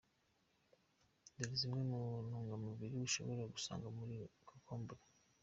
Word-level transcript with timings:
Dore 1.35 1.55
zimwe 1.59 1.81
mu 1.89 2.01
ntungamubiri 2.27 2.95
ushobora 3.07 3.43
gusanga 3.53 3.87
muri 3.97 4.15
cocombre. 4.47 5.01